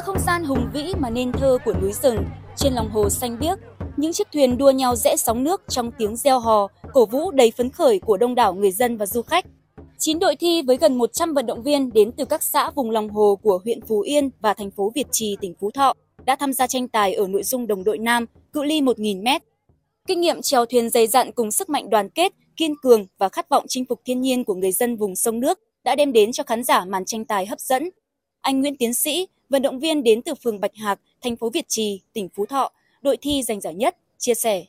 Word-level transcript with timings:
không 0.00 0.18
gian 0.26 0.44
hùng 0.44 0.70
vĩ 0.72 0.92
mà 0.98 1.10
nên 1.10 1.32
thơ 1.32 1.58
của 1.64 1.72
núi 1.82 1.92
rừng, 1.92 2.24
trên 2.56 2.72
lòng 2.72 2.90
hồ 2.90 3.10
xanh 3.10 3.38
biếc, 3.40 3.58
những 3.96 4.12
chiếc 4.12 4.28
thuyền 4.32 4.58
đua 4.58 4.70
nhau 4.70 4.96
rẽ 4.96 5.16
sóng 5.16 5.44
nước 5.44 5.62
trong 5.68 5.92
tiếng 5.92 6.16
reo 6.16 6.38
hò, 6.38 6.68
cổ 6.92 7.06
vũ 7.06 7.30
đầy 7.30 7.52
phấn 7.56 7.70
khởi 7.70 7.98
của 7.98 8.16
đông 8.16 8.34
đảo 8.34 8.54
người 8.54 8.70
dân 8.70 8.96
và 8.96 9.06
du 9.06 9.22
khách. 9.22 9.44
9 9.98 10.18
đội 10.18 10.36
thi 10.36 10.62
với 10.62 10.76
gần 10.76 10.98
100 10.98 11.34
vận 11.34 11.46
động 11.46 11.62
viên 11.62 11.92
đến 11.92 12.12
từ 12.12 12.24
các 12.24 12.42
xã 12.42 12.70
vùng 12.70 12.90
lòng 12.90 13.10
hồ 13.10 13.38
của 13.42 13.60
huyện 13.64 13.80
Phú 13.80 14.00
Yên 14.00 14.30
và 14.40 14.54
thành 14.54 14.70
phố 14.70 14.92
Việt 14.94 15.06
Trì, 15.10 15.36
tỉnh 15.40 15.54
Phú 15.60 15.70
Thọ 15.70 15.94
đã 16.24 16.36
tham 16.36 16.52
gia 16.52 16.66
tranh 16.66 16.88
tài 16.88 17.14
ở 17.14 17.26
nội 17.26 17.42
dung 17.42 17.66
đồng 17.66 17.84
đội 17.84 17.98
nam, 17.98 18.26
cự 18.52 18.62
ly 18.62 18.80
1.000 18.80 19.22
m. 19.22 19.42
Kinh 20.06 20.20
nghiệm 20.20 20.42
chèo 20.42 20.66
thuyền 20.66 20.90
dày 20.90 21.06
dặn 21.06 21.32
cùng 21.32 21.50
sức 21.50 21.68
mạnh 21.68 21.90
đoàn 21.90 22.10
kết, 22.10 22.32
kiên 22.56 22.74
cường 22.82 23.06
và 23.18 23.28
khát 23.28 23.48
vọng 23.48 23.64
chinh 23.68 23.84
phục 23.88 24.00
thiên 24.04 24.20
nhiên 24.20 24.44
của 24.44 24.54
người 24.54 24.72
dân 24.72 24.96
vùng 24.96 25.16
sông 25.16 25.40
nước 25.40 25.58
đã 25.84 25.94
đem 25.96 26.12
đến 26.12 26.32
cho 26.32 26.44
khán 26.44 26.64
giả 26.64 26.84
màn 26.84 27.04
tranh 27.04 27.24
tài 27.24 27.46
hấp 27.46 27.60
dẫn. 27.60 27.90
Anh 28.40 28.60
Nguyễn 28.60 28.76
Tiến 28.76 28.94
Sĩ, 28.94 29.28
vận 29.50 29.62
động 29.62 29.78
viên 29.80 30.02
đến 30.02 30.22
từ 30.22 30.34
phường 30.34 30.60
Bạch 30.60 30.74
Hạc, 30.74 30.98
thành 31.22 31.36
phố 31.36 31.50
Việt 31.50 31.64
Trì, 31.68 32.00
tỉnh 32.12 32.28
Phú 32.34 32.46
Thọ, 32.46 32.70
đội 33.02 33.16
thi 33.16 33.42
giành 33.42 33.60
giải 33.60 33.74
nhất, 33.74 33.96
chia 34.18 34.34
sẻ. 34.34 34.64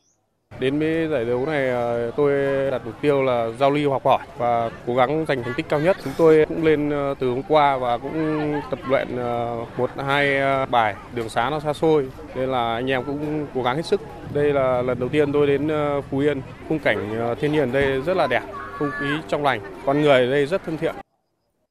Đến 0.60 0.80
với 0.80 1.08
giải 1.08 1.26
đấu 1.26 1.46
này 1.46 1.70
à, 1.70 2.12
tôi 2.18 2.32
đặt 2.72 2.82
mục 2.86 2.94
tiêu 3.02 3.24
là 3.24 3.50
giao 3.60 3.72
lưu 3.72 3.92
học 3.92 4.06
hỏi 4.06 4.26
và 4.38 4.72
cố 4.88 4.96
gắng 4.96 5.26
giành 5.28 5.44
thành 5.44 5.54
tích 5.58 5.66
cao 5.70 5.80
nhất. 5.80 5.98
Chúng 6.04 6.14
tôi 6.18 6.46
cũng 6.46 6.66
lên 6.66 6.90
à, 6.90 7.14
từ 7.20 7.30
hôm 7.30 7.42
qua 7.48 7.78
và 7.78 7.98
cũng 7.98 8.54
tập 8.70 8.80
luyện 8.88 9.18
à, 9.18 9.56
một 9.78 9.90
hai 9.98 10.40
bài 10.66 10.96
đường 11.16 11.30
xá 11.30 11.50
nó 11.50 11.60
xa 11.60 11.74
xôi 11.74 12.10
nên 12.36 12.50
là 12.50 12.74
anh 12.74 12.92
em 12.92 13.04
cũng 13.04 13.48
cố 13.56 13.64
gắng 13.64 13.76
hết 13.76 13.86
sức. 13.86 14.02
Đây 14.34 14.54
là 14.54 14.82
lần 14.82 15.00
đầu 15.00 15.10
tiên 15.10 15.34
tôi 15.34 15.48
đến 15.48 15.70
Phú 16.12 16.18
Yên, 16.20 16.42
khung 16.70 16.80
cảnh 16.80 17.36
thiên 17.42 17.52
nhiên 17.52 17.72
đây 17.72 18.02
rất 18.02 18.18
là 18.18 18.28
đẹp, 18.28 18.44
không 18.74 18.92
khí 19.00 19.08
trong 19.28 19.44
lành, 19.44 19.62
con 19.86 20.02
người 20.02 20.26
ở 20.26 20.32
đây 20.32 20.46
rất 20.46 20.64
thân 20.66 20.78
thiện. 20.78 20.96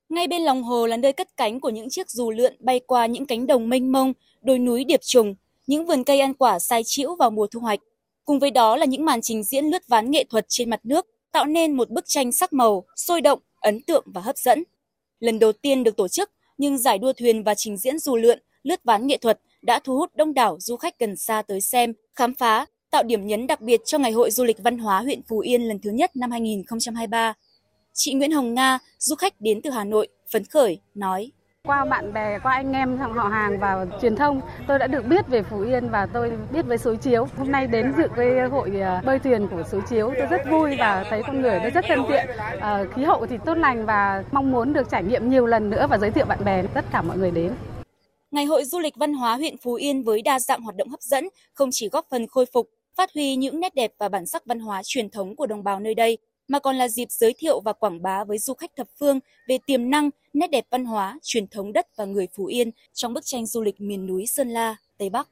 Ngay 0.08 0.26
bên 0.28 0.42
lòng 0.42 0.62
hồ 0.62 0.86
là 0.86 0.96
nơi 0.96 1.12
cất 1.12 1.36
cánh 1.36 1.60
của 1.60 1.70
những 1.70 1.90
chiếc 1.90 2.10
dù 2.10 2.30
lượn 2.30 2.56
bay 2.60 2.80
qua 2.86 3.06
những 3.06 3.26
cánh 3.26 3.46
đồng 3.46 3.68
mênh 3.68 3.92
mông, 3.92 4.12
đồi 4.42 4.58
núi 4.58 4.84
điệp 4.84 5.00
trùng, 5.02 5.34
những 5.66 5.86
vườn 5.86 6.04
cây 6.04 6.20
ăn 6.20 6.34
quả 6.34 6.58
sai 6.58 6.82
chĩu 6.84 7.16
vào 7.16 7.30
mùa 7.30 7.46
thu 7.46 7.60
hoạch. 7.60 7.80
Cùng 8.24 8.38
với 8.38 8.50
đó 8.50 8.76
là 8.76 8.86
những 8.86 9.04
màn 9.04 9.20
trình 9.22 9.44
diễn 9.44 9.64
lướt 9.64 9.88
ván 9.88 10.10
nghệ 10.10 10.24
thuật 10.24 10.46
trên 10.48 10.70
mặt 10.70 10.80
nước, 10.84 11.06
tạo 11.32 11.44
nên 11.44 11.72
một 11.72 11.90
bức 11.90 12.04
tranh 12.06 12.32
sắc 12.32 12.52
màu, 12.52 12.84
sôi 12.96 13.20
động, 13.20 13.38
ấn 13.60 13.82
tượng 13.82 14.04
và 14.14 14.20
hấp 14.20 14.38
dẫn. 14.38 14.64
Lần 15.20 15.38
đầu 15.38 15.52
tiên 15.52 15.84
được 15.84 15.96
tổ 15.96 16.08
chức, 16.08 16.30
nhưng 16.58 16.78
giải 16.78 16.98
đua 16.98 17.12
thuyền 17.12 17.42
và 17.42 17.54
trình 17.54 17.76
diễn 17.76 17.98
dù 17.98 18.16
lượn, 18.16 18.38
lướt 18.62 18.84
ván 18.84 19.06
nghệ 19.06 19.16
thuật 19.18 19.40
đã 19.62 19.78
thu 19.78 19.96
hút 19.96 20.16
đông 20.16 20.34
đảo 20.34 20.56
du 20.60 20.76
khách 20.76 20.98
gần 20.98 21.16
xa 21.16 21.42
tới 21.42 21.60
xem, 21.60 21.92
khám 22.14 22.34
phá, 22.34 22.66
tạo 22.90 23.02
điểm 23.02 23.26
nhấn 23.26 23.46
đặc 23.46 23.60
biệt 23.60 23.80
cho 23.84 23.98
Ngày 23.98 24.12
hội 24.12 24.30
Du 24.30 24.44
lịch 24.44 24.58
Văn 24.62 24.78
hóa 24.78 25.00
huyện 25.00 25.20
Phú 25.28 25.38
Yên 25.38 25.62
lần 25.62 25.78
thứ 25.80 25.90
nhất 25.90 26.16
năm 26.16 26.30
2023. 26.30 27.34
Chị 28.00 28.14
Nguyễn 28.14 28.32
Hồng 28.32 28.54
Nga, 28.54 28.78
du 28.98 29.16
khách 29.16 29.40
đến 29.40 29.60
từ 29.62 29.70
Hà 29.70 29.84
Nội, 29.84 30.08
phấn 30.32 30.44
khởi, 30.44 30.80
nói 30.94 31.32
qua 31.66 31.84
bạn 31.84 32.12
bè, 32.12 32.38
qua 32.42 32.52
anh 32.52 32.72
em 32.72 32.98
họ 32.98 33.28
hàng 33.28 33.60
và 33.60 33.86
truyền 34.02 34.16
thông, 34.16 34.40
tôi 34.68 34.78
đã 34.78 34.86
được 34.86 35.06
biết 35.06 35.28
về 35.28 35.42
Phú 35.42 35.60
Yên 35.60 35.88
và 35.88 36.06
tôi 36.06 36.32
biết 36.52 36.66
về 36.66 36.76
suối 36.76 36.96
chiếu. 36.96 37.26
Hôm 37.36 37.52
nay 37.52 37.66
đến 37.66 37.92
dự 37.98 38.08
cái 38.16 38.48
hội 38.50 38.80
à, 38.80 39.02
bơi 39.06 39.18
thuyền 39.18 39.48
của 39.50 39.62
suối 39.70 39.80
chiếu, 39.88 40.12
tôi 40.18 40.26
rất 40.26 40.40
vui 40.50 40.76
và 40.78 41.04
thấy 41.10 41.22
con 41.26 41.42
người 41.42 41.60
nó 41.62 41.70
rất 41.70 41.84
thân 41.88 42.00
thiện. 42.08 42.26
À, 42.60 42.84
khí 42.94 43.04
hậu 43.04 43.26
thì 43.26 43.36
tốt 43.44 43.54
lành 43.54 43.86
và 43.86 44.24
mong 44.32 44.52
muốn 44.52 44.72
được 44.72 44.90
trải 44.90 45.04
nghiệm 45.04 45.30
nhiều 45.30 45.46
lần 45.46 45.70
nữa 45.70 45.86
và 45.90 45.98
giới 45.98 46.10
thiệu 46.10 46.26
bạn 46.26 46.44
bè 46.44 46.62
tất 46.74 46.84
cả 46.92 47.02
mọi 47.02 47.18
người 47.18 47.30
đến. 47.30 47.52
Ngày 48.30 48.44
hội 48.44 48.64
du 48.64 48.78
lịch 48.78 48.96
văn 48.96 49.14
hóa 49.14 49.36
huyện 49.36 49.56
Phú 49.58 49.74
Yên 49.74 50.02
với 50.02 50.22
đa 50.22 50.38
dạng 50.38 50.62
hoạt 50.62 50.76
động 50.76 50.88
hấp 50.88 51.02
dẫn 51.02 51.28
không 51.54 51.68
chỉ 51.72 51.88
góp 51.88 52.06
phần 52.10 52.26
khôi 52.26 52.46
phục, 52.52 52.68
phát 52.96 53.10
huy 53.14 53.36
những 53.36 53.60
nét 53.60 53.74
đẹp 53.74 53.92
và 53.98 54.08
bản 54.08 54.26
sắc 54.26 54.46
văn 54.46 54.60
hóa 54.60 54.82
truyền 54.84 55.10
thống 55.10 55.36
của 55.36 55.46
đồng 55.46 55.64
bào 55.64 55.80
nơi 55.80 55.94
đây, 55.94 56.18
mà 56.48 56.58
còn 56.58 56.76
là 56.76 56.88
dịp 56.88 57.10
giới 57.10 57.34
thiệu 57.38 57.60
và 57.60 57.72
quảng 57.72 58.02
bá 58.02 58.24
với 58.24 58.38
du 58.38 58.54
khách 58.54 58.76
thập 58.76 58.88
phương 59.00 59.20
về 59.48 59.58
tiềm 59.66 59.90
năng, 59.90 60.10
nét 60.32 60.50
đẹp 60.50 60.64
văn 60.70 60.84
hóa, 60.84 61.18
truyền 61.22 61.46
thống 61.46 61.72
đất 61.72 61.86
và 61.96 62.04
người 62.04 62.28
Phú 62.36 62.44
Yên 62.46 62.70
trong 62.92 63.14
bức 63.14 63.24
tranh 63.24 63.46
du 63.46 63.62
lịch 63.62 63.80
miền 63.80 64.06
núi 64.06 64.26
Sơn 64.26 64.48
La, 64.48 64.76
Tây 64.98 65.10
Bắc. 65.10 65.28